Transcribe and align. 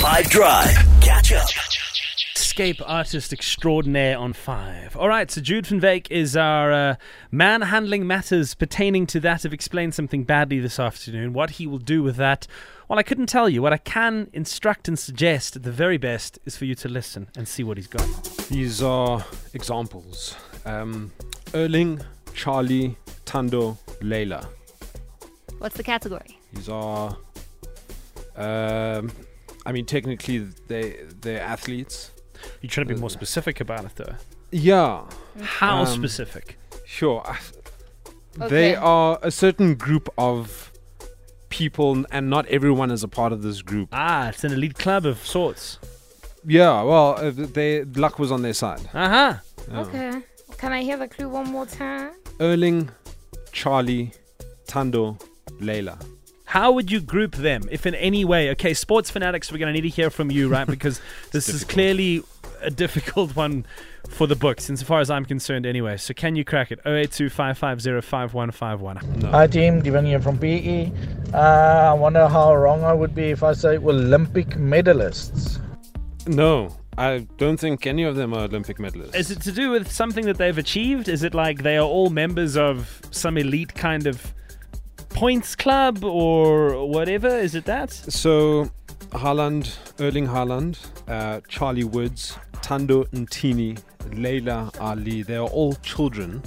5 0.00 0.30
Drive. 0.30 0.74
Catch 1.02 1.32
up. 1.34 1.46
Escape 2.34 2.80
artist 2.86 3.34
extraordinaire 3.34 4.16
on 4.16 4.32
five. 4.32 4.96
All 4.96 5.08
right, 5.08 5.30
so 5.30 5.42
Jude 5.42 5.66
van 5.66 5.78
Veek 5.78 6.10
is 6.10 6.38
our 6.38 6.72
uh, 6.72 6.94
man 7.30 7.60
handling 7.60 8.06
matters 8.06 8.54
pertaining 8.54 9.06
to 9.08 9.20
that 9.20 9.44
of 9.44 9.52
explain 9.52 9.92
something 9.92 10.24
badly 10.24 10.58
this 10.58 10.78
afternoon. 10.80 11.34
What 11.34 11.50
he 11.50 11.66
will 11.66 11.78
do 11.78 12.02
with 12.02 12.16
that, 12.16 12.46
well, 12.88 12.98
I 12.98 13.02
couldn't 13.02 13.26
tell 13.26 13.46
you. 13.46 13.60
What 13.60 13.74
I 13.74 13.76
can 13.76 14.30
instruct 14.32 14.88
and 14.88 14.98
suggest 14.98 15.54
at 15.56 15.64
the 15.64 15.70
very 15.70 15.98
best 15.98 16.38
is 16.46 16.56
for 16.56 16.64
you 16.64 16.74
to 16.76 16.88
listen 16.88 17.28
and 17.36 17.46
see 17.46 17.62
what 17.62 17.76
he's 17.76 17.86
got. 17.86 18.08
These 18.48 18.82
are 18.82 19.22
examples. 19.52 20.34
Um, 20.64 21.12
Erling, 21.52 22.00
Charlie, 22.32 22.96
Thando, 23.26 23.76
Leila. 24.00 24.48
What's 25.58 25.76
the 25.76 25.84
category? 25.84 26.38
These 26.54 26.70
are, 26.70 27.18
um, 28.36 29.10
I 29.66 29.72
mean, 29.72 29.84
technically 29.86 30.38
they 30.68 30.96
they're 31.20 31.42
athletes. 31.42 32.10
You're 32.60 32.70
trying 32.70 32.86
to 32.88 32.94
be 32.94 33.00
more 33.00 33.10
specific 33.10 33.60
about 33.60 33.84
it, 33.84 33.92
though. 33.96 34.14
Yeah, 34.50 35.04
How 35.42 35.82
Um, 35.82 35.86
specific? 35.86 36.58
sure. 36.86 37.22
I- 37.26 37.38
Okay. 38.40 38.48
They 38.48 38.74
are 38.76 39.18
a 39.22 39.30
certain 39.30 39.74
group 39.74 40.08
of 40.16 40.70
people, 41.48 42.04
and 42.12 42.30
not 42.30 42.46
everyone 42.46 42.90
is 42.92 43.02
a 43.02 43.08
part 43.08 43.32
of 43.32 43.42
this 43.42 43.60
group. 43.60 43.88
Ah, 43.92 44.28
it's 44.28 44.44
an 44.44 44.52
elite 44.52 44.78
club 44.78 45.04
of 45.04 45.18
sorts. 45.26 45.78
Yeah, 46.46 46.82
well, 46.82 47.16
uh, 47.18 47.32
they 47.34 47.84
luck 47.84 48.18
was 48.20 48.30
on 48.32 48.42
their 48.42 48.54
side. 48.54 48.88
Uh 48.94 49.08
huh. 49.08 49.34
Yeah. 49.70 49.80
Okay. 49.80 50.12
Can 50.58 50.72
I 50.72 50.82
hear 50.82 50.96
the 50.96 51.08
clue 51.08 51.28
one 51.28 51.48
more 51.50 51.66
time? 51.66 52.12
Erling, 52.40 52.90
Charlie, 53.52 54.12
Thando, 54.68 55.20
Leila. 55.60 55.98
How 56.50 56.72
would 56.72 56.90
you 56.90 57.00
group 57.00 57.36
them, 57.36 57.68
if 57.70 57.86
in 57.86 57.94
any 57.94 58.24
way? 58.24 58.50
Okay, 58.50 58.74
sports 58.74 59.08
fanatics, 59.08 59.52
we're 59.52 59.58
going 59.58 59.72
to 59.72 59.80
need 59.80 59.88
to 59.88 59.94
hear 59.94 60.10
from 60.10 60.32
you, 60.32 60.48
right? 60.48 60.66
Because 60.76 61.00
this 61.30 61.48
is 61.48 61.62
clearly 61.62 62.24
a 62.60 62.70
difficult 62.72 63.36
one 63.36 63.64
for 64.08 64.26
the 64.26 64.34
books, 64.34 64.68
insofar 64.68 64.98
as 64.98 65.12
I'm 65.12 65.24
concerned, 65.24 65.64
anyway. 65.64 65.96
So 65.96 66.12
can 66.12 66.34
you 66.34 66.44
crack 66.44 66.72
it? 66.72 66.80
082 66.84 67.30
550 67.30 68.04
5151. 68.04 69.20
No. 69.20 69.30
Hi 69.30 69.46
team, 69.46 69.80
Divan 69.80 70.04
here 70.04 70.20
from 70.20 70.38
PE. 70.38 70.90
Uh, 71.32 71.36
I 71.36 71.92
wonder 71.92 72.26
how 72.26 72.52
wrong 72.56 72.82
I 72.82 72.94
would 72.94 73.14
be 73.14 73.30
if 73.30 73.44
I 73.44 73.52
say 73.52 73.76
Olympic 73.76 74.48
medalists. 74.56 75.60
no, 76.26 76.76
I 76.98 77.28
don't 77.38 77.60
think 77.60 77.86
any 77.86 78.02
of 78.02 78.16
them 78.16 78.34
are 78.34 78.46
Olympic 78.46 78.78
medalists. 78.78 79.14
Is 79.14 79.30
it 79.30 79.40
to 79.42 79.52
do 79.52 79.70
with 79.70 79.88
something 79.92 80.26
that 80.26 80.38
they've 80.38 80.58
achieved? 80.58 81.08
Is 81.08 81.22
it 81.22 81.32
like 81.32 81.62
they 81.62 81.76
are 81.76 81.86
all 81.86 82.10
members 82.10 82.56
of 82.56 83.02
some 83.12 83.38
elite 83.38 83.72
kind 83.76 84.08
of 84.08 84.34
points 85.20 85.54
club 85.54 86.02
or 86.02 86.86
whatever? 86.86 87.28
Is 87.28 87.54
it 87.54 87.66
that? 87.66 87.92
So, 87.92 88.70
Haaland, 89.10 89.76
Erling 90.00 90.26
Haaland, 90.26 90.78
uh, 91.08 91.42
Charlie 91.46 91.84
Woods, 91.84 92.38
Thando 92.62 93.06
Ntini, 93.10 93.78
Leila 94.14 94.70
Ali, 94.80 95.22
they 95.22 95.36
are 95.36 95.46
all 95.48 95.74
children 95.82 96.42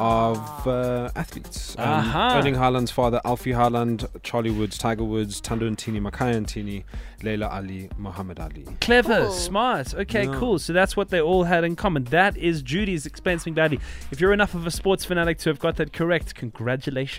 of 0.00 0.66
uh, 0.68 1.10
athletes. 1.16 1.74
Um, 1.78 1.88
Aha. 1.88 2.38
Erling 2.38 2.54
Haaland's 2.56 2.90
father, 2.90 3.22
Alfie 3.24 3.52
Haaland, 3.52 4.06
Charlie 4.22 4.50
Woods, 4.50 4.76
Tiger 4.76 5.02
Woods, 5.04 5.40
Thando 5.40 5.62
Ntini, 5.70 5.98
Makhaya 6.00 6.36
Ntini, 6.44 6.84
Leila 7.22 7.48
Ali, 7.48 7.88
Muhammad 7.96 8.38
Ali. 8.38 8.64
Clever, 8.82 9.22
Cool. 9.22 9.30
smart. 9.32 9.94
Okay, 9.94 10.26
Yeah. 10.26 10.34
cool. 10.38 10.58
So 10.58 10.72
that's 10.74 10.94
what 10.94 11.08
they 11.08 11.20
all 11.22 11.44
had 11.44 11.64
in 11.64 11.74
common. 11.74 12.04
That 12.04 12.36
is 12.36 12.60
Judy's 12.62 13.06
Explain 13.06 13.38
Something 13.38 13.54
Badly. 13.54 13.80
If 14.12 14.20
you're 14.20 14.34
enough 14.34 14.54
of 14.54 14.66
a 14.66 14.70
sports 14.70 15.06
fanatic 15.06 15.38
to 15.38 15.48
have 15.48 15.58
got 15.58 15.76
that 15.76 15.92
correct, 15.94 16.34
congratulations. 16.36 17.18